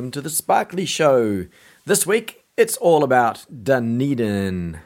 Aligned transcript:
Welcome 0.00 0.10
to 0.10 0.22
the 0.22 0.30
Sparkly 0.30 0.86
Show. 0.86 1.44
This 1.84 2.06
week 2.06 2.46
it's 2.56 2.78
all 2.78 3.04
about 3.04 3.44
Dunedin. 3.52 4.80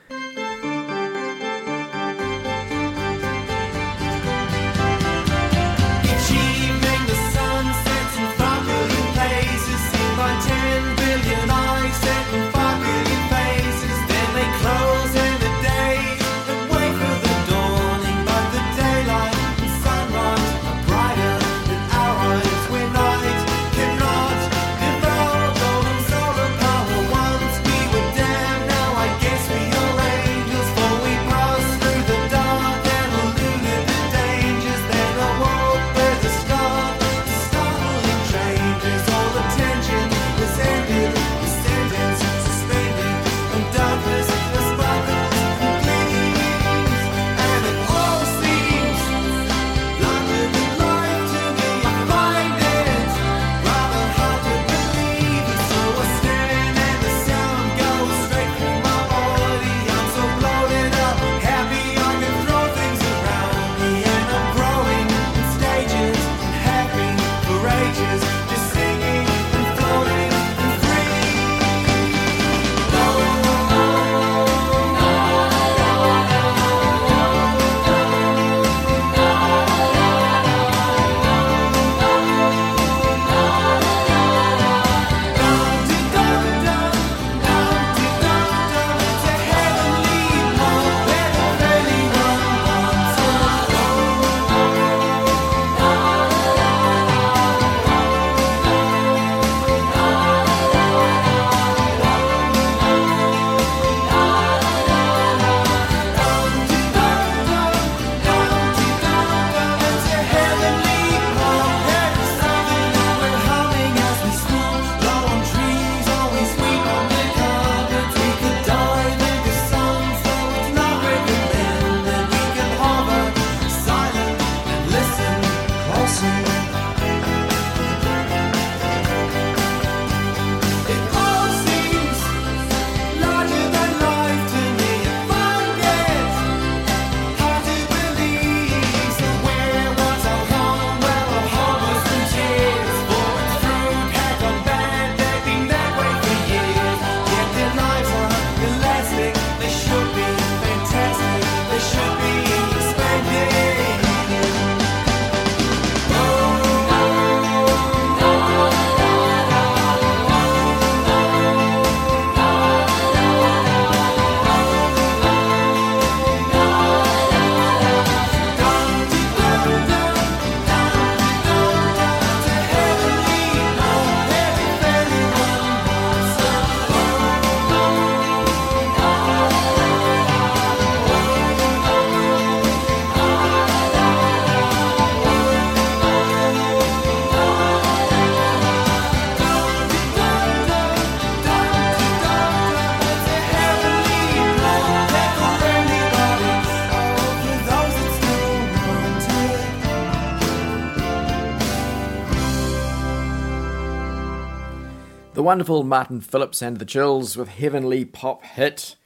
Wonderful 205.45 205.85
Martin 205.85 206.23
Phillips 206.23 206.63
and 206.63 206.79
the 206.79 206.87
Chills 206.87 207.37
with 207.37 207.49
Heavenly 207.49 208.07
Pop 208.07 208.43
Hit. 208.47 208.97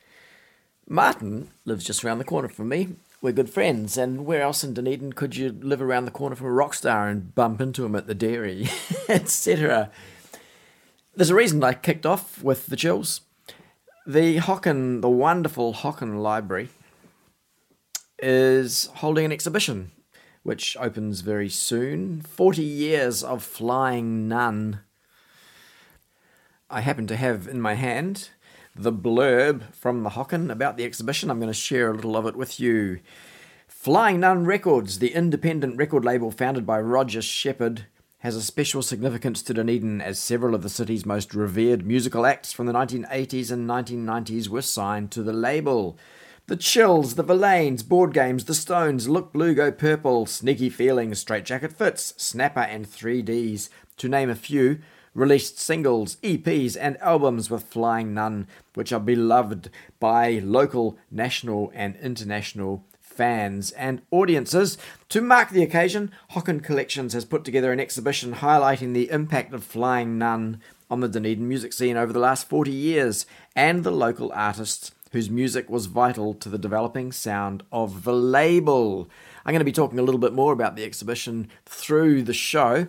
Martin 0.89 1.51
lives 1.65 1.85
just 1.85 2.05
around 2.05 2.19
the 2.19 2.25
corner 2.25 2.49
from 2.49 2.69
me. 2.69 2.91
We're 3.21 3.33
good 3.33 3.51
friends, 3.51 3.99
and 3.99 4.25
where 4.25 4.43
else 4.43 4.63
in 4.63 4.73
Dunedin 4.73 5.15
could 5.15 5.35
you 5.35 5.51
live 5.51 5.83
around 5.83 6.05
the 6.05 6.13
corner 6.13 6.37
from 6.37 6.47
a 6.47 6.53
rock 6.53 6.75
star 6.75 7.09
and 7.09 7.35
bump 7.35 7.61
into 7.61 7.85
him 7.85 7.97
at 7.97 8.07
the 8.07 8.15
dairy, 8.15 8.69
etc.? 9.09 9.91
There's 11.17 11.31
a 11.31 11.35
reason 11.35 11.65
I 11.65 11.75
kicked 11.75 12.07
off 12.07 12.41
with 12.41 12.67
the 12.67 12.77
Chills. 12.77 13.23
The 14.07 14.37
Hocken, 14.37 15.01
the 15.01 15.11
wonderful 15.11 15.75
Hocken 15.75 16.23
Library, 16.23 16.69
is 18.21 18.91
holding 18.95 19.25
an 19.25 19.33
exhibition 19.33 19.91
which 20.45 20.77
opens 20.79 21.21
very 21.21 21.49
soon. 21.49 22.21
40 22.23 22.63
years 22.63 23.25
of 23.25 23.43
flying 23.43 24.29
nun. 24.29 24.81
I 26.71 26.83
happen 26.83 27.07
to 27.07 27.17
have 27.17 27.49
in 27.49 27.63
my 27.63 27.75
hand 27.75 28.29
the 28.77 28.93
blurb 28.93 29.73
from 29.73 30.03
the 30.03 30.11
Hocken 30.11 30.51
about 30.51 30.77
the 30.77 30.85
exhibition. 30.85 31.31
I'm 31.31 31.41
going 31.41 31.49
to 31.49 31.55
share 31.55 31.91
a 31.91 31.95
little 31.95 32.15
of 32.15 32.27
it 32.27 32.37
with 32.37 32.61
you. 32.61 33.01
Flying 33.67 34.21
Nun 34.21 34.45
Records, 34.45 34.99
the 34.99 35.15
independent 35.15 35.79
record 35.79 36.05
label 36.05 36.31
founded 36.31 36.67
by 36.67 36.79
Roger 36.79 37.23
Shepherd, 37.23 37.87
has 38.19 38.37
a 38.37 38.43
special 38.43 38.83
significance 38.83 39.43
to 39.45 39.55
Dunedin 39.55 40.03
as 40.03 40.19
several 40.19 40.55
of 40.55 40.63
the 40.63 40.69
city's 40.69 41.07
most 41.07 41.35
revered 41.35 41.87
musical 41.87 42.27
acts 42.27 42.53
from 42.53 42.67
the 42.67 42.75
1980s 42.75 43.51
and 43.51 43.67
1990s 43.67 44.49
were 44.49 44.61
signed 44.61 45.11
to 45.13 45.23
the 45.23 45.33
label. 45.33 45.97
The 46.49 46.57
Chills, 46.57 47.15
The 47.15 47.25
Verlaines, 47.25 47.83
Bored 47.83 48.13
Games, 48.13 48.45
The 48.45 48.55
Stones, 48.55 49.09
Look 49.09 49.33
Blue 49.33 49.55
Go 49.55 49.73
Purple, 49.73 50.27
Sneaky 50.27 50.69
Feelings, 50.69 51.19
Straitjacket 51.19 51.73
Fits, 51.73 52.13
Snapper, 52.19 52.61
and 52.61 52.85
3Ds, 52.87 53.71
to 53.97 54.09
name 54.09 54.29
a 54.29 54.35
few, 54.35 54.81
released 55.15 55.59
singles, 55.59 56.17
EPs, 56.23 56.77
and 56.81 56.97
albums 56.99 57.51
with 57.51 57.65
Flying 57.65 58.15
Nun, 58.15 58.47
which 58.75 58.93
are 58.93 59.01
beloved 59.01 59.71
by 60.01 60.39
local, 60.39 60.99
national, 61.11 61.73
and 61.75 61.97
international 61.97 62.85
fans 63.01 63.73
and 63.73 64.01
audiences. 64.13 64.79
To 65.09 65.21
mark 65.21 65.51
the 65.51 65.65
occasion, 65.65 66.13
Hocken 66.33 66.63
Collections 66.63 67.15
has 67.15 67.25
put 67.25 67.45
together 67.45 67.73
an 67.73 67.81
exhibition 67.81 68.35
highlighting 68.35 68.95
the 68.95 69.11
impact 69.11 69.53
of 69.53 69.65
Flying 69.65 70.19
Nun 70.19 70.61
on 70.89 71.01
the 71.01 71.09
Dunedin 71.09 71.49
music 71.49 71.73
scene 71.73 71.97
over 71.97 72.13
the 72.13 72.21
last 72.21 72.49
40 72.49 72.71
years 72.71 73.27
and 73.57 73.83
the 73.83 73.91
local 73.91 74.31
artists 74.33 74.93
whose 75.13 75.31
music 75.31 75.69
was 75.69 75.87
vital 75.87 76.35
to 76.35 76.49
the 76.49 76.59
developing 76.59 77.13
sound 77.13 77.63
of 77.73 78.05
the 78.05 78.13
label. 78.13 79.09
I'm 79.45 79.53
going 79.53 79.61
to 79.61 79.65
be 79.65 79.73
talking 79.73 79.99
a 79.99 80.03
little 80.03 80.21
bit 80.21 80.33
more 80.33 80.53
about 80.53 80.77
the 80.77 80.85
exhibition 80.85 81.49
through 81.67 82.23
the 82.23 82.35
show. 82.35 82.87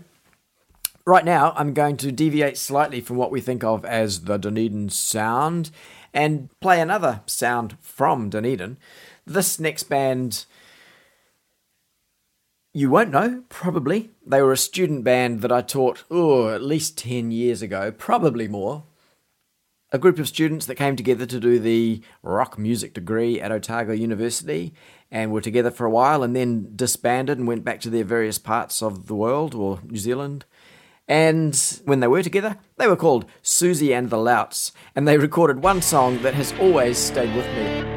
Right 1.06 1.26
now, 1.26 1.54
I'm 1.56 1.74
going 1.74 1.98
to 1.98 2.12
deviate 2.12 2.58
slightly 2.58 3.02
from 3.02 3.16
what 3.16 3.32
we 3.32 3.42
think 3.42 3.64
of 3.64 3.86
as 3.86 4.22
the 4.22 4.38
Dunedin 4.38 4.90
sound 4.90 5.72
and 6.14 6.50
play 6.60 6.82
another 6.82 7.22
sound 7.26 7.78
from 7.82 8.30
Dunedin. 8.30 8.78
This 9.26 9.60
next 9.60 9.84
band, 9.84 10.46
you 12.74 12.90
won't 12.90 13.12
know, 13.12 13.44
probably. 13.50 14.12
They 14.26 14.42
were 14.42 14.52
a 14.52 14.58
student 14.58 15.04
band 15.04 15.42
that 15.42 15.52
I 15.52 15.62
taught, 15.62 16.04
oh, 16.12 16.50
at 16.50 16.62
least 16.62 16.98
10 16.98 17.32
years 17.32 17.62
ago, 17.62 17.92
probably 17.92 18.48
more. 18.48 18.84
A 19.92 19.98
group 19.98 20.20
of 20.20 20.28
students 20.28 20.68
that 20.68 20.76
came 20.76 20.96
together 20.96 21.26
to 21.26 21.40
do 21.40 21.58
the 21.58 22.04
rock 22.22 22.60
music 22.60 22.94
degree 22.94 23.42
at 23.42 23.52
Otago 23.52 23.94
University 23.94 24.74
and 25.10 25.32
were 25.32 25.42
together 25.42 25.72
for 25.72 25.88
a 25.88 25.90
while 25.90 26.22
and 26.22 26.36
then 26.36 26.76
disbanded 26.76 27.40
and 27.40 27.48
went 27.48 27.64
back 27.64 27.82
to 27.82 27.90
their 27.90 28.04
various 28.04 28.38
parts 28.38 28.84
of 28.84 29.08
the 29.08 29.16
world 29.16 29.56
or 29.56 29.80
New 29.84 29.98
Zealand. 29.98 30.46
And 31.10 31.60
when 31.86 32.02
they 32.02 32.08
were 32.08 32.22
together, 32.22 32.58
they 32.78 32.88
were 32.88 32.96
called 32.96 33.26
Susie 33.42 33.96
and 33.96 34.12
the 34.12 34.18
Louts, 34.18 34.72
and 34.96 35.08
they 35.08 35.18
recorded 35.18 35.64
one 35.64 35.82
song 35.82 36.22
that 36.22 36.36
has 36.36 36.54
always 36.60 37.00
stayed 37.00 37.36
with 37.36 37.48
me. 37.48 37.89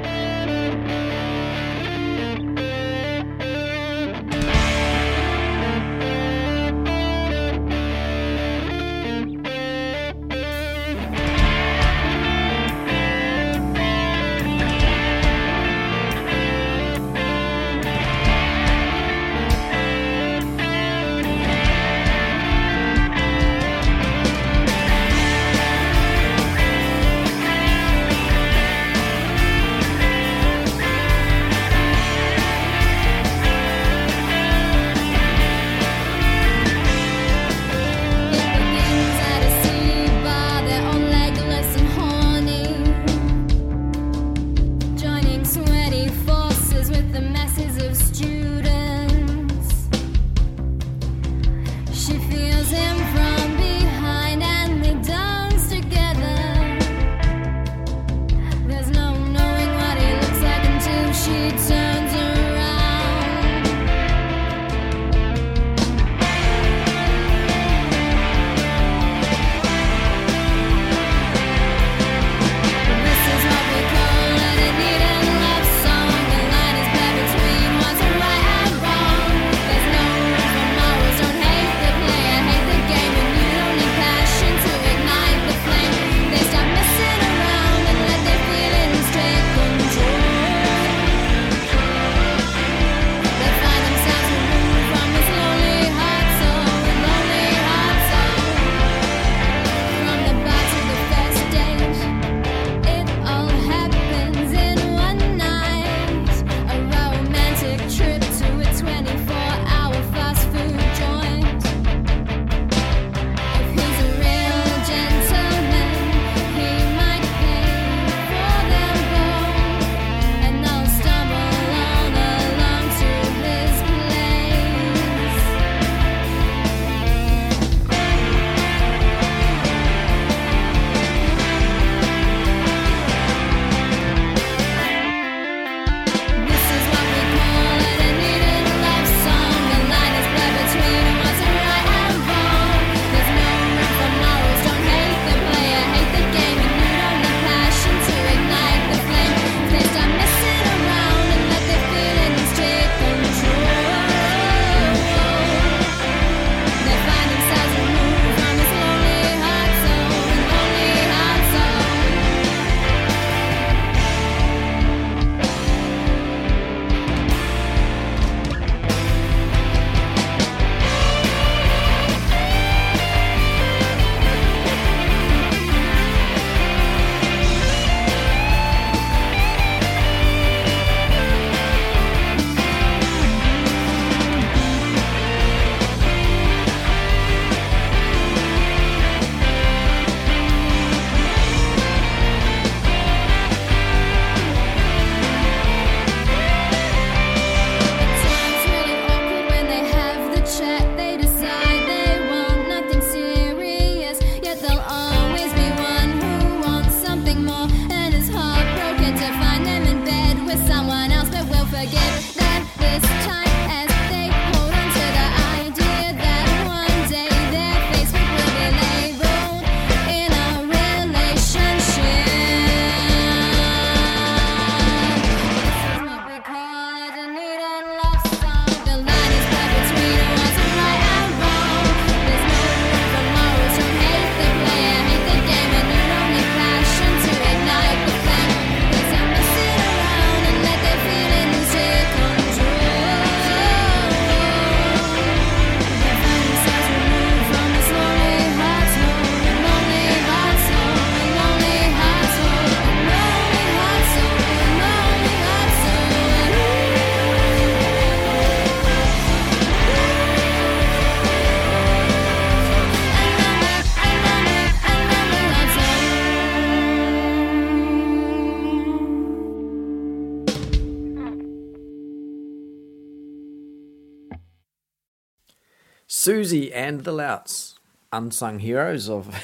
Susie 276.15 276.71
and 276.75 277.05
the 277.05 277.11
Louts, 277.11 277.79
unsung 278.13 278.59
heroes 278.59 279.09
of 279.09 279.35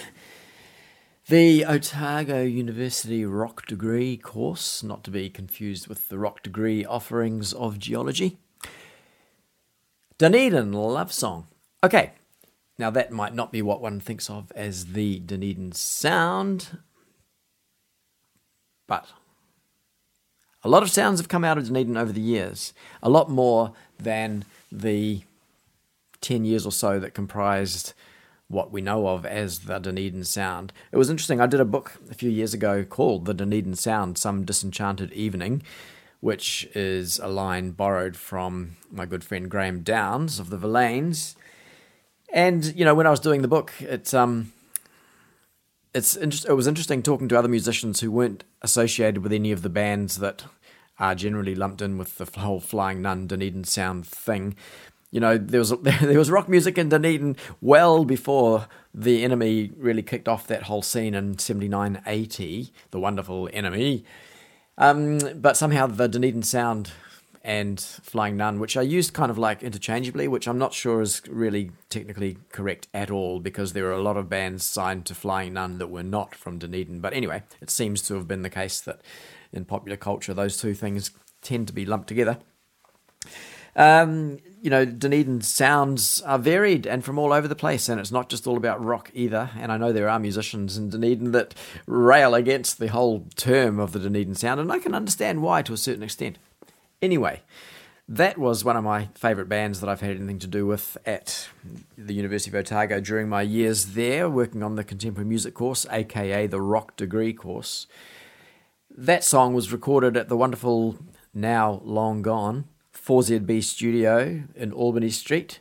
the 1.29 1.65
Otago 1.65 2.43
University 2.43 3.25
Rock 3.25 3.65
Degree 3.65 4.19
course, 4.19 4.83
not 4.83 5.03
to 5.05 5.11
be 5.11 5.31
confused 5.31 5.89
with 5.89 6.11
the 6.11 6.19
Rock 6.19 6.43
Degree 6.43 6.85
offerings 6.85 7.55
of 7.55 7.79
geology. 7.79 8.37
Dunedin 10.19 10.75
Love 10.75 11.11
Song. 11.11 11.47
Okay, 11.83 12.13
now 12.79 12.91
that 12.91 13.11
might 13.11 13.35
not 13.35 13.51
be 13.51 13.63
what 13.63 13.81
one 13.81 13.99
thinks 13.99 14.29
of 14.29 14.53
as 14.55 14.93
the 14.93 15.21
Dunedin 15.21 15.73
sound, 15.73 16.81
but 18.87 19.09
a 20.63 20.69
lot 20.69 20.83
of 20.83 20.91
sounds 20.91 21.19
have 21.19 21.31
come 21.31 21.45
out 21.45 21.57
of 21.57 21.65
Dunedin 21.65 21.97
over 21.97 22.13
the 22.13 22.21
years, 22.21 22.75
a 23.03 23.09
lot 23.09 23.31
more 23.31 23.73
than 23.99 24.45
the 24.71 25.23
10 26.21 26.45
years 26.45 26.67
or 26.67 26.73
so 26.73 26.99
that 26.99 27.15
comprised 27.15 27.93
what 28.49 28.73
we 28.73 28.81
know 28.81 29.07
of 29.09 29.27
as 29.27 29.61
the 29.61 29.79
Dunedin 29.79 30.25
Sound. 30.25 30.73
It 30.91 30.97
was 30.97 31.11
interesting. 31.11 31.41
I 31.41 31.47
did 31.47 31.61
a 31.61 31.67
book 31.67 31.99
a 32.11 32.15
few 32.15 32.31
years 32.31 32.55
ago 32.55 32.83
called 32.83 33.27
The 33.27 33.35
Dunedin 33.35 33.77
Sound 33.77 34.17
Some 34.17 34.45
Disenchanted 34.45 35.13
Evening, 35.13 35.63
which 36.21 36.67
is 36.75 37.19
a 37.19 37.29
line 37.29 37.73
borrowed 37.73 38.17
from 38.17 38.77
my 38.91 39.05
good 39.05 39.23
friend 39.23 39.51
Graeme 39.51 39.83
Downes 39.83 40.39
of 40.39 40.49
the 40.49 40.57
Verlaines. 40.57 41.37
And, 42.33 42.65
you 42.75 42.85
know, 42.85 42.95
when 42.95 43.07
I 43.07 43.11
was 43.11 43.21
doing 43.21 43.43
the 43.43 43.49
book, 43.49 43.73
it's, 43.81 44.15
um, 44.15 44.53
it's 45.95 46.17
it 46.17 46.55
was 46.55 46.67
interesting 46.67 47.03
talking 47.03 47.29
to 47.29 47.39
other 47.39 47.49
musicians 47.49 48.01
who 48.01 48.11
weren't 48.11 48.45
associated 48.63 49.23
with 49.23 49.33
any 49.33 49.53
of 49.53 49.63
the 49.63 49.71
bands 49.71 50.19
that 50.19 50.45
are 50.99 51.15
generally 51.15 51.55
lumped 51.55 51.83
in 51.83 51.99
with 51.99 52.19
the 52.19 52.41
whole 52.41 52.61
Flying 52.61 53.03
Nun 53.03 53.27
Dunedin 53.27 53.65
Sound 53.65 54.07
thing 54.07 54.55
you 55.11 55.21
know, 55.21 55.38
there 55.38 55.61
was 55.61 55.71
there 55.83 56.19
was 56.19 56.31
rock 56.31 56.49
music 56.49 56.79
in 56.79 56.88
Dunedin 56.88 57.37
well 57.61 58.05
before 58.05 58.67
the 58.95 59.25
enemy 59.25 59.73
really 59.77 60.03
kicked 60.03 60.29
off 60.29 60.47
that 60.47 60.65
whole 60.65 60.83
scene 60.83 61.15
in 61.15 61.38
79 61.38 62.03
80, 62.07 62.73
the 62.91 63.00
wonderful 63.00 63.49
enemy. 63.53 64.05
Um, 64.77 65.19
but 65.37 65.57
somehow 65.57 65.87
the 65.87 66.09
Dunedin 66.09 66.43
sound 66.43 66.93
and 67.43 67.81
Flying 67.81 68.37
Nun, 68.37 68.61
which 68.61 68.77
I 68.77 68.83
used 68.83 69.15
kind 69.15 69.31
of 69.31 69.38
like 69.38 69.62
interchangeably, 69.62 70.29
which 70.29 70.47
I'm 70.47 70.59
not 70.59 70.75
sure 70.75 71.00
is 71.00 71.23
really 71.29 71.71
technically 71.88 72.37
correct 72.53 72.88
at 72.93 73.11
all 73.11 73.41
because 73.41 73.73
there 73.73 73.87
are 73.87 73.93
a 73.93 74.03
lot 74.03 74.17
of 74.17 74.29
bands 74.29 74.65
signed 74.65 75.07
to 75.07 75.15
Flying 75.15 75.55
Nun 75.55 75.79
that 75.79 75.88
were 75.88 76.03
not 76.03 76.35
from 76.35 76.59
Dunedin. 76.59 77.00
But 77.00 77.15
anyway, 77.15 77.43
it 77.61 77.71
seems 77.71 78.03
to 78.03 78.15
have 78.15 78.29
been 78.29 78.43
the 78.43 78.50
case 78.50 78.81
that 78.83 79.00
in 79.53 79.65
popular 79.65 79.97
culture 79.97 80.35
those 80.35 80.59
two 80.59 80.75
things 80.75 81.11
tend 81.41 81.67
to 81.69 81.73
be 81.73 81.87
lumped 81.87 82.09
together. 82.09 82.38
Um, 83.78 84.38
you 84.61 84.70
know, 84.70 84.85
Dunedin 84.85 85.40
sounds 85.40 86.20
are 86.23 86.38
varied 86.38 86.85
and 86.85 87.04
from 87.04 87.16
all 87.18 87.32
over 87.32 87.47
the 87.47 87.54
place, 87.54 87.88
and 87.88 88.00
it's 88.00 88.11
not 88.11 88.28
just 88.28 88.47
all 88.47 88.56
about 88.56 88.85
rock 88.85 89.11
either. 89.14 89.50
And 89.56 89.70
I 89.70 89.78
know 89.78 89.92
there 89.92 90.08
are 90.08 90.18
musicians 90.18 90.76
in 90.76 90.90
Dunedin 90.90 91.30
that 91.30 91.54
rail 91.87 92.35
against 92.35 92.78
the 92.78 92.88
whole 92.88 93.26
term 93.37 93.78
of 93.78 93.92
the 93.92 94.00
Dunedin 94.00 94.35
sound, 94.35 94.61
and 94.61 94.73
I 94.73 94.80
can 94.80 94.94
understand 94.94 95.42
why 95.42 95.62
to 95.62 95.73
a 95.73 95.78
certain 95.78 96.02
extent. 96.02 96.38
Anyway, 97.00 97.42
that 98.08 98.37
was 98.37 98.64
one 98.64 98.76
of 98.76 98.82
my 98.82 99.11
favourite 99.14 99.49
bands 99.49 99.80
that 99.80 99.88
I've 99.88 100.00
had 100.00 100.16
anything 100.16 100.40
to 100.40 100.49
do 100.49 100.66
with 100.66 100.99
at 101.06 101.49
the 101.97 102.14
University 102.14 102.50
of 102.50 102.56
Otago 102.56 103.00
during 103.00 103.28
my 103.28 103.42
years 103.42 103.92
there, 103.92 104.28
working 104.28 104.64
on 104.64 104.75
the 104.75 104.82
contemporary 104.82 105.28
music 105.28 105.54
course, 105.54 105.87
aka 105.92 106.49
the 106.49 106.61
rock 106.61 106.97
degree 106.97 107.32
course. 107.32 107.87
That 108.90 109.23
song 109.23 109.54
was 109.54 109.73
recorded 109.73 110.16
at 110.16 110.28
the 110.28 110.37
wonderful, 110.37 110.99
now 111.32 111.80
long 111.85 112.23
gone, 112.23 112.64
4ZB 113.09 113.65
studio 113.65 114.43
in 114.55 114.71
Albany 114.71 115.09
Street, 115.09 115.61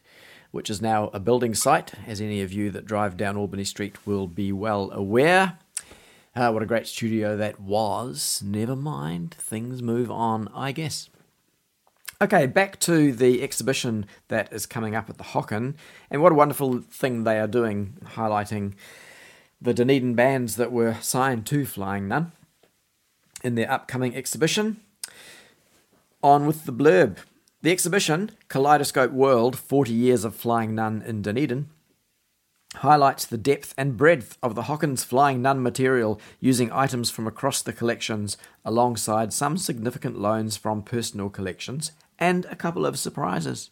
which 0.52 0.70
is 0.70 0.82
now 0.82 1.08
a 1.14 1.20
building 1.22 1.54
site, 1.54 1.94
as 2.06 2.20
any 2.20 2.42
of 2.42 2.52
you 2.52 2.70
that 2.72 2.86
drive 2.86 3.16
down 3.16 3.38
Albany 3.38 3.64
Street 3.64 4.06
will 4.06 4.28
be 4.28 4.52
well 4.52 4.92
aware. 4.92 5.58
Uh, 6.36 6.52
what 6.52 6.62
a 6.62 6.66
great 6.66 6.88
studio 6.88 7.38
that 7.38 7.58
was. 7.58 8.44
Never 8.44 8.76
mind, 8.76 9.34
things 9.40 9.82
move 9.82 10.12
on, 10.12 10.50
I 10.54 10.74
guess. 10.74 11.10
Okay, 12.22 12.48
back 12.48 12.82
to 12.82 13.14
the 13.14 13.42
exhibition 13.42 14.08
that 14.28 14.52
is 14.52 14.66
coming 14.66 14.94
up 14.94 15.10
at 15.10 15.18
the 15.18 15.24
Hocken, 15.24 15.76
and 16.12 16.22
what 16.22 16.34
a 16.34 16.36
wonderful 16.36 16.82
thing 16.82 17.24
they 17.24 17.40
are 17.40 17.48
doing, 17.48 17.94
highlighting 18.16 18.74
the 19.62 19.74
Dunedin 19.74 20.16
bands 20.16 20.58
that 20.58 20.74
were 20.74 20.98
signed 21.00 21.46
to 21.46 21.66
Flying 21.66 22.10
Nun 22.10 22.34
in 23.42 23.56
their 23.56 23.72
upcoming 23.72 24.14
exhibition. 24.18 24.82
On 26.22 26.46
with 26.46 26.66
the 26.66 26.74
blurb. 26.74 27.20
The 27.68 27.74
exhibition, 27.74 28.32
Kaleidoscope 28.48 29.12
World 29.12 29.60
40 29.60 29.92
Years 29.92 30.24
of 30.24 30.34
Flying 30.34 30.74
Nun 30.74 31.04
in 31.06 31.22
Dunedin, 31.22 31.68
highlights 32.76 33.26
the 33.26 33.38
depth 33.38 33.74
and 33.78 33.98
breadth 33.98 34.38
of 34.42 34.56
the 34.56 34.62
Hocken's 34.72 35.04
Flying 35.04 35.42
Nun 35.42 35.62
material 35.62 36.18
using 36.40 36.72
items 36.72 37.10
from 37.10 37.28
across 37.28 37.62
the 37.62 37.74
collections 37.74 38.38
alongside 38.64 39.34
some 39.34 39.58
significant 39.58 40.18
loans 40.18 40.56
from 40.56 40.82
personal 40.82 41.30
collections 41.30 41.92
and 42.18 42.46
a 42.46 42.56
couple 42.56 42.86
of 42.86 42.98
surprises. 42.98 43.70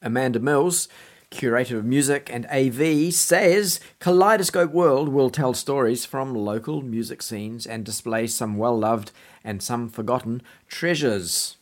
Amanda 0.00 0.40
Mills, 0.40 0.88
curator 1.28 1.76
of 1.76 1.84
music 1.84 2.30
and 2.32 2.46
AV, 2.46 3.12
says 3.12 3.78
Kaleidoscope 4.00 4.72
World 4.72 5.10
will 5.10 5.28
tell 5.28 5.52
stories 5.52 6.06
from 6.06 6.34
local 6.34 6.80
music 6.80 7.20
scenes 7.20 7.66
and 7.66 7.84
display 7.84 8.26
some 8.26 8.56
well 8.56 8.78
loved 8.78 9.12
and 9.44 9.62
some 9.62 9.90
forgotten 9.90 10.40
treasures. 10.66 11.57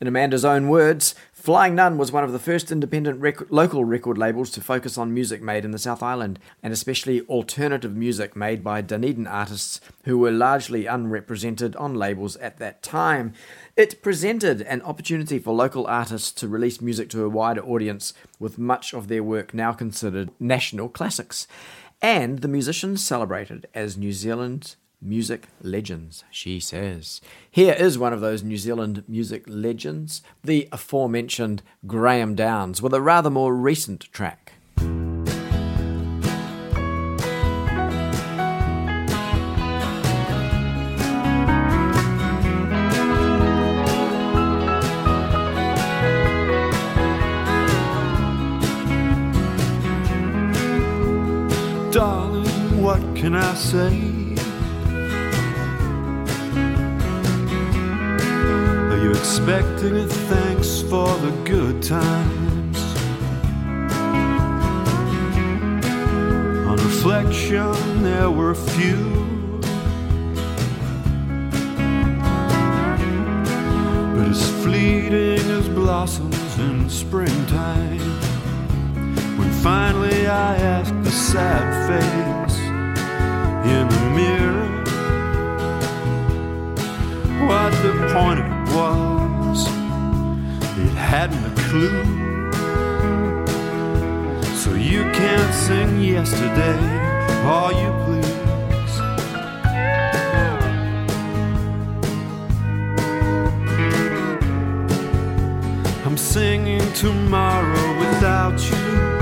In 0.00 0.08
Amanda's 0.08 0.44
own 0.44 0.68
words, 0.68 1.14
Flying 1.32 1.76
Nun 1.76 1.98
was 1.98 2.10
one 2.10 2.24
of 2.24 2.32
the 2.32 2.38
first 2.40 2.72
independent 2.72 3.20
rec- 3.20 3.50
local 3.50 3.84
record 3.84 4.18
labels 4.18 4.50
to 4.50 4.60
focus 4.60 4.98
on 4.98 5.14
music 5.14 5.40
made 5.40 5.64
in 5.64 5.70
the 5.70 5.78
South 5.78 6.02
Island, 6.02 6.40
and 6.62 6.72
especially 6.72 7.20
alternative 7.22 7.94
music 7.94 8.34
made 8.34 8.64
by 8.64 8.80
Dunedin 8.80 9.28
artists 9.28 9.80
who 10.02 10.18
were 10.18 10.32
largely 10.32 10.86
unrepresented 10.86 11.76
on 11.76 11.94
labels 11.94 12.36
at 12.38 12.58
that 12.58 12.82
time. 12.82 13.34
It 13.76 14.02
presented 14.02 14.62
an 14.62 14.82
opportunity 14.82 15.38
for 15.38 15.54
local 15.54 15.86
artists 15.86 16.32
to 16.32 16.48
release 16.48 16.80
music 16.80 17.08
to 17.10 17.24
a 17.24 17.28
wider 17.28 17.62
audience, 17.62 18.14
with 18.40 18.58
much 18.58 18.94
of 18.94 19.06
their 19.06 19.22
work 19.22 19.54
now 19.54 19.72
considered 19.72 20.30
national 20.40 20.88
classics. 20.88 21.46
And 22.02 22.40
the 22.40 22.48
musicians 22.48 23.04
celebrated 23.04 23.68
as 23.74 23.96
New 23.96 24.12
Zealand's 24.12 24.76
music 25.04 25.48
legends, 25.62 26.24
she 26.30 26.58
says. 26.58 27.20
Here 27.50 27.74
is 27.74 27.98
one 27.98 28.12
of 28.12 28.20
those 28.20 28.42
New 28.42 28.56
Zealand 28.56 29.04
music 29.06 29.44
legends, 29.46 30.22
the 30.42 30.68
aforementioned 30.72 31.62
Graeme 31.86 32.34
Downes, 32.34 32.80
with 32.80 32.94
a 32.94 33.00
rather 33.00 33.30
more 33.30 33.54
recent 33.54 34.10
track. 34.12 34.52
Darling, 51.92 52.82
what 52.82 53.00
can 53.14 53.36
I 53.36 53.54
say? 53.54 54.13
There 68.02 68.30
were 68.30 68.54
few. 68.54 69.60
But 74.14 74.28
as 74.28 74.62
fleeting 74.62 75.50
as 75.50 75.68
blossoms 75.68 76.58
in 76.58 76.88
springtime. 76.90 77.98
When 79.38 79.50
finally 79.62 80.26
I 80.26 80.56
asked 80.56 81.02
the 81.02 81.10
sad 81.10 81.64
face 81.88 82.58
in 83.74 83.88
the 83.88 84.00
mirror 84.18 84.68
what 87.48 87.72
the 87.82 87.92
point 88.12 88.40
it 88.40 88.50
was, 88.74 89.66
it 90.78 90.96
hadn't 90.96 91.44
a 91.44 91.54
clue. 91.68 92.04
So 94.54 94.74
you 94.74 95.02
can't 95.12 95.54
sing 95.54 96.00
yesterday, 96.00 97.12
all 97.44 97.72
you 97.72 97.90
please. 98.04 98.34
I'm 106.06 106.16
singing 106.16 106.92
tomorrow 106.92 107.98
without 107.98 108.58
you. 108.70 109.13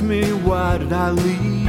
Ask 0.00 0.08
me 0.08 0.32
why 0.32 0.78
did 0.78 0.92
I 0.92 1.10
leave? 1.10 1.66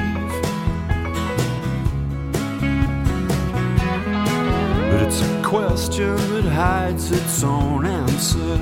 But 4.90 5.02
it's 5.04 5.22
a 5.22 5.42
question 5.44 6.16
that 6.16 6.46
hides 6.46 7.12
its 7.12 7.44
own 7.44 7.86
answer. 7.86 8.58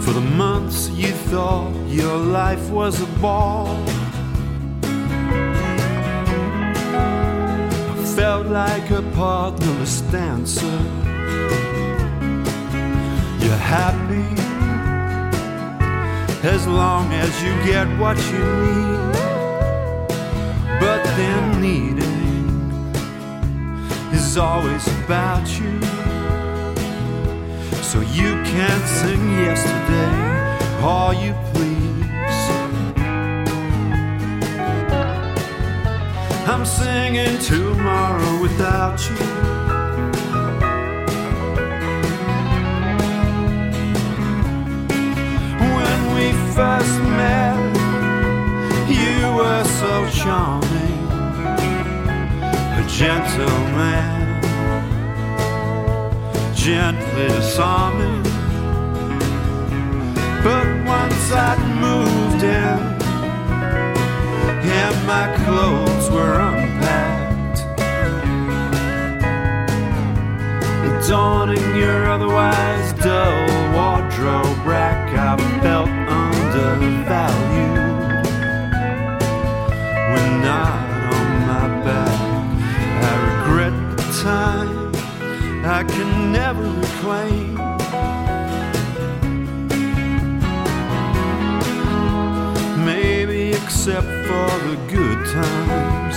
For 0.00 0.12
the 0.12 0.26
months 0.36 0.88
you 0.90 1.12
thought 1.30 1.74
your 1.86 2.16
life 2.16 2.70
was 2.70 3.02
a 3.02 3.06
ball. 3.20 3.76
I 7.90 8.14
felt 8.16 8.46
like 8.46 8.90
a 8.90 9.02
partnerless 9.14 10.00
dancer. 10.12 11.01
As 16.44 16.66
long 16.66 17.12
as 17.12 17.42
you 17.42 17.52
get 17.64 17.86
what 17.98 18.16
you 18.32 18.44
need. 18.66 19.12
But 20.80 21.04
then 21.16 21.60
needing 21.60 22.82
is 24.12 24.36
always 24.36 24.84
about 25.04 25.46
you. 25.60 25.80
So 27.80 28.00
you 28.00 28.32
can 28.42 28.80
sing 28.86 29.30
yesterday 29.38 30.82
all 30.82 31.14
you 31.14 31.32
please. 31.52 32.42
I'm 36.48 36.66
singing 36.66 37.38
tomorrow 37.38 38.42
without 38.42 38.98
you. 39.08 39.31
First 46.54 47.00
met, 47.00 47.56
you 48.86 49.18
were 49.38 49.64
so 49.64 49.92
charming, 50.10 51.06
a 52.80 52.84
gentleman, 52.86 54.42
gently 56.54 57.28
disarming. 57.28 58.22
But 60.44 60.66
once 60.84 61.32
I'd 61.32 61.62
moved 61.80 62.42
in, 62.42 62.80
and 64.80 64.96
my 65.06 65.26
clothes 65.44 66.10
were 66.10 66.34
unpacked, 66.50 67.60
adorning 70.86 71.76
your 71.76 72.10
otherwise 72.10 72.92
not 80.42 80.74
on 81.14 81.28
my 81.46 81.66
back, 81.84 82.18
I 83.08 83.12
regret 83.28 83.74
the 83.96 84.06
time 84.22 84.92
I 85.64 85.84
can 85.84 86.32
never 86.32 86.62
reclaim. 86.62 87.54
Maybe 92.84 93.52
except 93.52 94.06
for 94.28 94.50
the 94.66 94.76
good 94.90 95.20
times. 95.40 96.16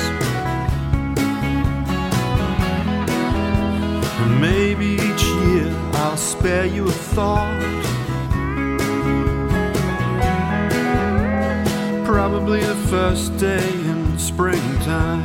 Maybe 4.41 4.95
each 5.07 5.23
year 5.23 5.69
I'll 5.93 6.17
spare 6.17 6.65
you 6.65 6.87
a 6.87 6.91
thought. 6.91 7.84
Probably 12.27 12.61
the 12.61 12.75
first 12.89 13.37
day 13.37 13.69
in 13.69 14.17
springtime. 14.17 15.23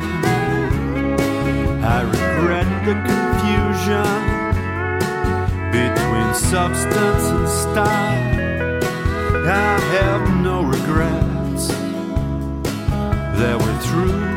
I 1.83 2.03
regret 2.03 2.67
the 2.85 2.93
confusion 3.09 4.11
between 5.71 6.35
substance 6.35 7.25
and 7.35 7.49
style. 7.49 8.83
I 9.47 9.79
have 9.97 10.43
no 10.43 10.61
regrets 10.61 11.69
that 13.39 13.57
we're 13.59 13.79
through. 13.79 14.30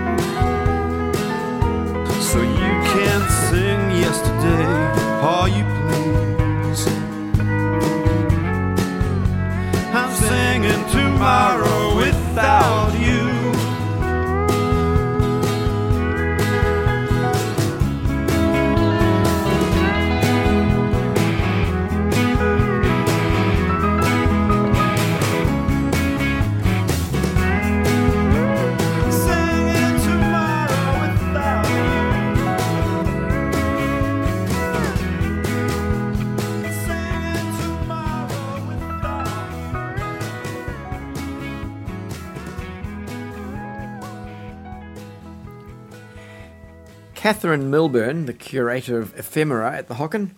Catherine 47.25 47.71
Milburn, 47.71 48.27
the 48.27 48.35
curator 48.35 48.99
of 48.99 49.19
ephemera 49.19 49.75
at 49.75 49.89
the 49.89 49.95
Hocken, 49.95 50.33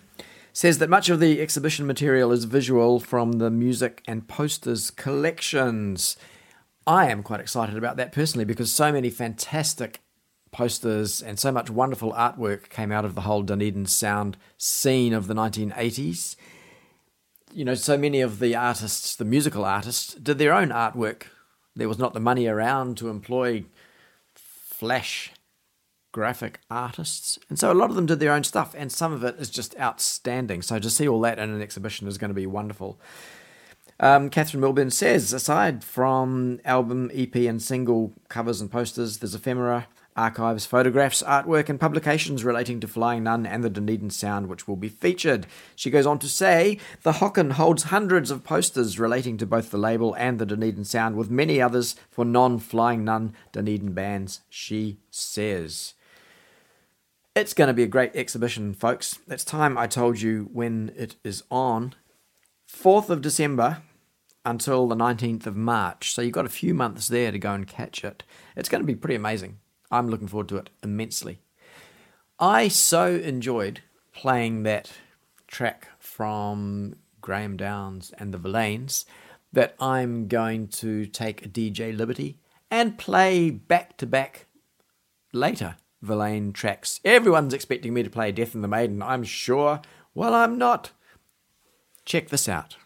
says 0.53 0.77
that 0.77 0.89
much 0.89 1.09
of 1.09 1.19
the 1.19 1.41
exhibition 1.41 1.85
material 1.85 2.31
is 2.31 2.45
visual 2.45 3.01
from 3.01 3.33
the 3.33 3.51
music 3.51 4.01
and 4.07 4.29
posters 4.29 4.89
collections. 4.89 6.15
I 6.87 7.09
am 7.09 7.23
quite 7.23 7.41
excited 7.41 7.75
about 7.75 7.97
that 7.97 8.13
personally 8.13 8.45
because 8.45 8.71
so 8.71 8.93
many 8.93 9.09
fantastic 9.09 9.99
posters 10.51 11.21
and 11.21 11.37
so 11.37 11.51
much 11.51 11.69
wonderful 11.69 12.13
artwork 12.13 12.69
came 12.69 12.93
out 12.93 13.03
of 13.03 13.15
the 13.15 13.21
whole 13.27 13.41
Dunedin 13.41 13.87
sound 13.87 14.37
scene 14.57 15.11
of 15.11 15.27
the 15.27 15.35
1980s. 15.35 16.37
You 17.51 17.65
know, 17.65 17.75
so 17.75 17.97
many 17.97 18.21
of 18.21 18.39
the 18.39 18.55
artists, 18.55 19.13
the 19.13 19.25
musical 19.25 19.65
artists, 19.65 20.13
did 20.13 20.37
their 20.37 20.53
own 20.53 20.69
artwork. 20.69 21.23
There 21.75 21.89
was 21.89 21.99
not 21.99 22.13
the 22.13 22.21
money 22.21 22.47
around 22.47 22.95
to 22.99 23.09
employ 23.09 23.65
flash 24.33 25.33
graphic 26.17 26.59
artists. 26.71 27.37
And 27.47 27.59
so 27.59 27.71
a 27.71 27.75
lot 27.75 27.91
of 27.91 27.95
them 27.95 28.07
did 28.07 28.19
their 28.19 28.33
own 28.33 28.43
stuff, 28.43 28.73
and 28.75 28.91
some 28.91 29.13
of 29.13 29.23
it 29.23 29.35
is 29.37 29.51
just 29.51 29.79
outstanding. 29.79 30.63
So 30.63 30.79
to 30.79 30.89
see 30.89 31.07
all 31.07 31.21
that 31.21 31.37
in 31.37 31.51
an 31.51 31.61
exhibition 31.61 32.07
is 32.07 32.17
going 32.17 32.31
to 32.31 32.33
be 32.33 32.47
wonderful. 32.47 32.99
Um, 33.99 34.31
Catherine 34.31 34.61
Milburn 34.61 34.89
says, 34.89 35.31
aside 35.31 35.83
from 35.83 36.59
album, 36.65 37.11
EP, 37.13 37.35
and 37.35 37.61
single 37.61 38.13
covers 38.29 38.61
and 38.61 38.71
posters, 38.71 39.19
there's 39.19 39.35
ephemera, 39.35 39.85
archives, 40.15 40.65
photographs, 40.65 41.21
artwork, 41.21 41.69
and 41.69 41.79
publications 41.79 42.43
relating 42.43 42.79
to 42.79 42.87
Flying 42.87 43.25
Nun 43.25 43.45
and 43.45 43.63
the 43.63 43.69
Dunedin 43.69 44.09
Sound, 44.09 44.47
which 44.47 44.67
will 44.67 44.75
be 44.75 44.89
featured. 44.89 45.45
She 45.75 45.91
goes 45.91 46.07
on 46.07 46.17
to 46.17 46.27
say, 46.27 46.79
the 47.03 47.13
Hocken 47.13 47.51
holds 47.51 47.83
hundreds 47.83 48.31
of 48.31 48.43
posters 48.43 48.97
relating 48.97 49.37
to 49.37 49.45
both 49.45 49.69
the 49.69 49.77
label 49.77 50.15
and 50.15 50.39
the 50.39 50.47
Dunedin 50.47 50.83
Sound, 50.83 51.15
with 51.15 51.29
many 51.29 51.61
others 51.61 51.95
for 52.09 52.25
non 52.25 52.57
Flying 52.57 53.03
Nun 53.03 53.33
Dunedin 53.51 53.93
bands, 53.93 54.41
she 54.49 54.97
says. 55.11 55.93
It's 57.37 57.53
going 57.53 57.67
to 57.67 57.73
be 57.75 57.83
a 57.83 57.87
great 57.87 58.15
exhibition, 58.15 58.73
folks. 58.73 59.19
It's 59.27 59.43
time 59.43 59.77
I 59.77 59.85
told 59.85 60.19
you 60.19 60.49
when 60.53 60.91
it 60.95 61.17
is 61.23 61.43
on. 61.51 61.93
4th 62.67 63.11
of 63.11 63.21
December 63.21 63.83
until 64.43 64.87
the 64.87 64.95
19th 64.95 65.45
of 65.45 65.55
March. 65.55 66.15
So 66.15 66.23
you've 66.23 66.33
got 66.33 66.47
a 66.47 66.49
few 66.49 66.73
months 66.73 67.07
there 67.07 67.31
to 67.31 67.37
go 67.37 67.53
and 67.53 67.67
catch 67.67 68.03
it. 68.03 68.23
It's 68.55 68.69
going 68.69 68.81
to 68.81 68.87
be 68.87 68.95
pretty 68.95 69.13
amazing. 69.13 69.59
I'm 69.91 70.07
looking 70.07 70.27
forward 70.27 70.49
to 70.49 70.57
it 70.57 70.71
immensely. 70.81 71.37
I 72.39 72.69
so 72.69 73.05
enjoyed 73.05 73.81
playing 74.13 74.63
that 74.63 74.93
track 75.45 75.89
from 75.99 76.95
Graeme 77.21 77.55
Downes 77.55 78.11
and 78.17 78.33
the 78.33 78.39
Verlaines 78.39 79.05
that 79.53 79.75
I'm 79.79 80.27
going 80.27 80.69
to 80.69 81.05
take 81.05 81.45
a 81.45 81.49
DJ 81.49 81.95
liberty 81.95 82.39
and 82.71 82.97
play 82.97 83.51
back 83.51 83.95
to 83.97 84.07
back 84.07 84.47
later 85.31 85.75
Verlaine 86.01 86.53
tracks. 86.53 86.99
Everyone's 87.03 87.53
expecting 87.53 87.93
me 87.93 88.03
to 88.03 88.09
play 88.09 88.31
Death 88.31 88.55
and 88.55 88.63
the 88.63 88.67
Maiden, 88.67 89.01
I'm 89.01 89.23
sure. 89.23 89.81
Well, 90.13 90.33
I'm 90.33 90.57
not. 90.57 90.91
Check 92.05 92.29
this 92.29 92.47
out. 92.47 92.77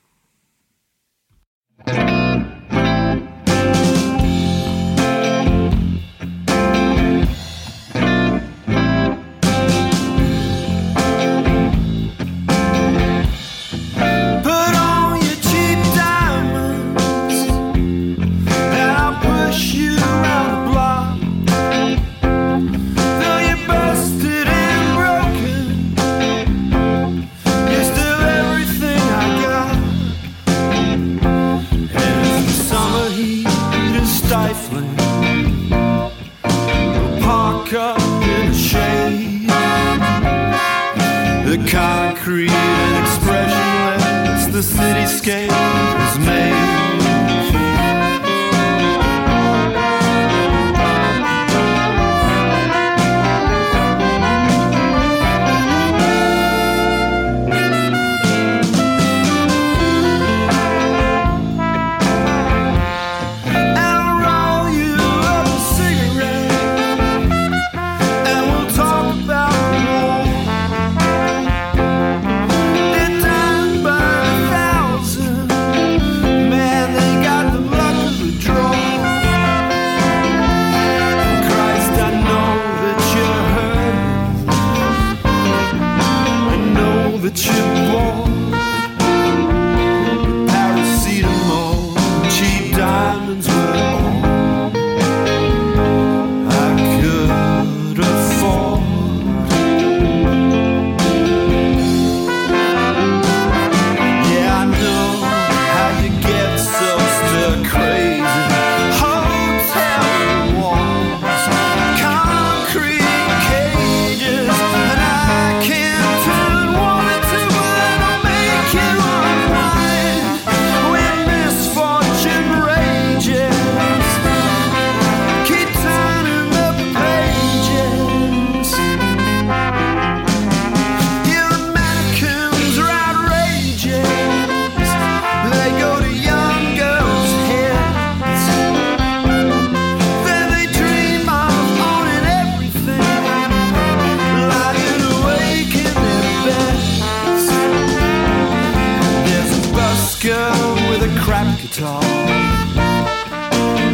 Guitar, 151.72 152.04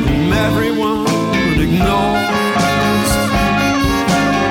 whom 0.07 0.33
everyone 0.33 1.05
ignores. 1.61 3.09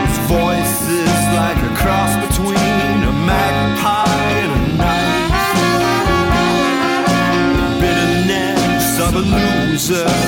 His 0.07 0.19
voice 0.29 0.83
is 0.89 1.21
like 1.35 1.59
a 1.59 1.73
cross 1.77 2.15
between 2.27 3.03
a 3.03 3.13
magpie 3.27 4.31
and 4.43 4.53
a 4.53 4.77
knife. 4.79 5.33
Bitterness 7.81 9.01
of 9.01 9.15
a 9.17 9.21
loser 9.21 10.26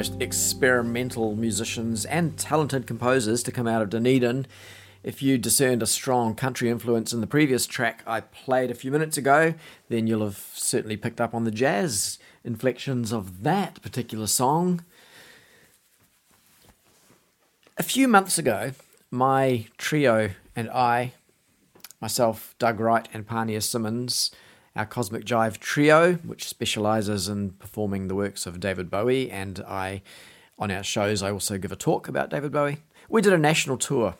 most 0.00 0.22
experimental 0.22 1.36
musicians 1.36 2.06
and 2.06 2.38
talented 2.38 2.86
composers 2.86 3.42
to 3.42 3.52
come 3.52 3.66
out 3.66 3.82
of 3.82 3.90
Dunedin. 3.90 4.46
If 5.02 5.22
you 5.22 5.36
discerned 5.36 5.82
a 5.82 5.86
strong 5.86 6.34
country 6.34 6.70
influence 6.70 7.12
in 7.12 7.20
the 7.20 7.26
previous 7.26 7.66
track 7.66 8.02
I 8.06 8.20
played 8.20 8.70
a 8.70 8.74
few 8.74 8.90
minutes 8.90 9.18
ago, 9.18 9.52
then 9.90 10.06
you'll 10.06 10.24
have 10.24 10.38
certainly 10.54 10.96
picked 10.96 11.20
up 11.20 11.34
on 11.34 11.44
the 11.44 11.50
jazz 11.50 12.18
inflections 12.44 13.12
of 13.12 13.42
that 13.42 13.82
particular 13.82 14.26
song. 14.26 14.86
A 17.76 17.82
few 17.82 18.08
months 18.08 18.38
ago, 18.38 18.72
my 19.10 19.66
trio 19.76 20.30
and 20.56 20.70
I, 20.70 21.12
myself, 22.00 22.54
Doug 22.58 22.80
Wright, 22.80 23.06
and 23.12 23.28
Pania 23.28 23.60
Simmons, 23.60 24.30
our 24.76 24.86
Cosmic 24.86 25.24
Jive 25.24 25.58
trio, 25.58 26.14
which 26.14 26.48
specializes 26.48 27.28
in 27.28 27.50
performing 27.50 28.08
the 28.08 28.14
works 28.14 28.46
of 28.46 28.60
David 28.60 28.90
Bowie, 28.90 29.30
and 29.30 29.60
I, 29.60 30.02
on 30.58 30.70
our 30.70 30.82
shows, 30.82 31.22
I 31.22 31.30
also 31.30 31.58
give 31.58 31.72
a 31.72 31.76
talk 31.76 32.08
about 32.08 32.30
David 32.30 32.52
Bowie. 32.52 32.78
We 33.08 33.22
did 33.22 33.32
a 33.32 33.38
national 33.38 33.78
tour, 33.78 34.16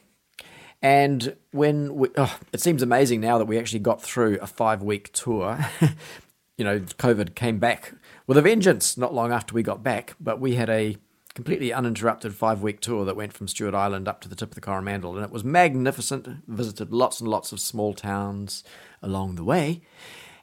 and 0.82 1.36
when 1.52 1.94
we, 1.94 2.08
oh, 2.16 2.38
it 2.52 2.60
seems 2.60 2.82
amazing 2.82 3.20
now 3.20 3.38
that 3.38 3.44
we 3.44 3.58
actually 3.58 3.80
got 3.80 4.02
through 4.02 4.38
a 4.40 4.46
five-week 4.46 5.12
tour. 5.12 5.58
you 6.56 6.64
know, 6.64 6.80
COVID 6.80 7.34
came 7.34 7.58
back 7.58 7.94
with 8.26 8.36
a 8.36 8.42
vengeance 8.42 8.96
not 8.96 9.14
long 9.14 9.32
after 9.32 9.54
we 9.54 9.62
got 9.62 9.82
back, 9.82 10.14
but 10.20 10.40
we 10.40 10.56
had 10.56 10.68
a 10.68 10.96
completely 11.34 11.72
uninterrupted 11.72 12.34
five 12.34 12.60
week 12.60 12.80
tour 12.80 13.04
that 13.04 13.16
went 13.16 13.32
from 13.32 13.48
Stewart 13.48 13.74
Island 13.74 14.08
up 14.08 14.20
to 14.20 14.28
the 14.28 14.34
tip 14.34 14.50
of 14.50 14.54
the 14.56 14.60
Coromandel, 14.60 15.16
and 15.16 15.24
it 15.24 15.30
was 15.30 15.44
magnificent. 15.44 16.28
Visited 16.46 16.92
lots 16.92 17.20
and 17.20 17.28
lots 17.28 17.52
of 17.52 17.60
small 17.60 17.94
towns 17.94 18.64
along 19.02 19.36
the 19.36 19.44
way. 19.44 19.82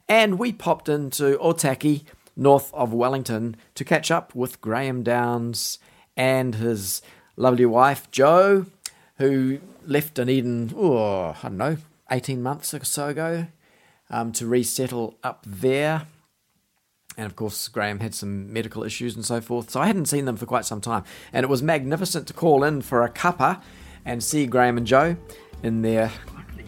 And 0.10 0.40
we 0.40 0.54
popped 0.54 0.88
into 0.88 1.38
Otaki, 1.38 2.04
north 2.36 2.74
of 2.74 2.94
Wellington, 2.94 3.56
to 3.76 3.84
catch 3.84 4.10
up 4.10 4.34
with 4.34 4.62
Graeme 4.62 5.04
Downes 5.04 5.80
and 6.16 6.56
his 6.56 7.02
lovely 7.36 7.66
wife, 7.66 8.10
Jo, 8.12 8.66
who 9.18 9.60
left 9.86 10.16
Dunedin, 10.16 10.74
oh, 10.76 11.36
I 11.42 11.44
don't 11.44 11.58
know, 11.58 11.78
18 12.10 12.42
months 12.42 12.74
or 12.74 12.84
so 12.84 13.10
ago, 13.10 13.48
um, 14.10 14.32
to 14.34 14.48
resettle 14.48 15.18
up 15.24 15.44
there. 15.46 16.08
And 17.18 17.26
of 17.26 17.36
course, 17.36 17.68
Graeme 17.68 18.00
had 18.00 18.14
some 18.14 18.54
medical 18.54 18.84
issues 18.84 19.16
and 19.16 19.26
so 19.26 19.42
forth. 19.42 19.72
So 19.72 19.82
I 19.82 19.88
hadn't 19.88 20.06
seen 20.06 20.26
them 20.26 20.38
for 20.38 20.46
quite 20.46 20.66
some 20.66 20.82
time. 20.82 21.04
And 21.34 21.44
it 21.44 21.50
was 21.50 21.64
magnificent 21.64 22.28
to 22.28 22.34
call 22.34 22.64
in 22.64 22.82
for 22.82 23.04
a 23.04 23.10
cuppa 23.10 23.62
and 24.06 24.24
see 24.24 24.46
Graeme 24.46 24.78
and 24.78 24.88
Jo 24.88 25.18
in 25.64 25.82
their 25.82 26.12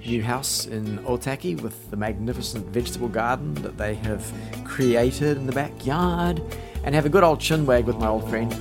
new 0.06 0.24
house 0.24 0.66
in 0.66 1.00
Otaki 1.00 1.60
with 1.62 1.90
the 1.92 1.98
magnificent 1.98 2.66
vegetable 2.68 3.08
garden 3.08 3.54
that 3.56 3.78
they 3.78 3.96
have 3.96 4.32
created 4.64 5.38
in 5.38 5.46
the 5.46 5.52
backyard 5.52 6.42
and 6.84 6.96
have 6.96 7.06
a 7.06 7.10
good 7.10 7.24
old 7.24 7.40
chinwag 7.40 7.86
with 7.86 7.98
my 7.98 8.08
old 8.08 8.28
friend. 8.30 8.54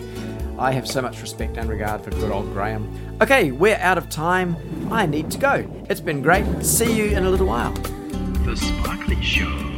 I 0.59 0.73
have 0.73 0.89
so 0.89 1.01
much 1.01 1.21
respect 1.21 1.57
and 1.57 1.69
regard 1.69 2.03
for 2.03 2.11
good 2.11 2.33
old 2.33 2.53
Graeme. 2.53 2.89
Okay, 3.21 3.53
we're 3.53 3.77
out 3.77 3.97
of 3.97 4.11
time. 4.11 4.57
I 4.91 5.07
need 5.07 5.31
to 5.31 5.39
go. 5.39 5.65
It's 5.89 6.01
been 6.01 6.21
great. 6.21 6.45
See 6.65 6.97
you 6.97 7.17
in 7.17 7.25
a 7.25 7.31
little 7.31 7.47
while. 7.47 7.73
The 8.45 8.57
Sparkly 8.57 9.23
Show. 9.23 9.69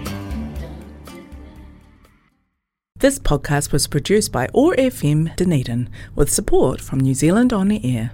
This 2.96 3.18
podcast 3.18 3.72
was 3.72 3.86
produced 3.86 4.30
by 4.30 4.48
OAR 4.52 4.74
FM 4.74 5.34
Dunedin 5.36 5.88
with 6.14 6.30
support 6.30 6.80
from 6.80 7.00
New 7.00 7.14
Zealand 7.14 7.52
On 7.52 7.68
the 7.68 7.80
Air. 7.82 8.12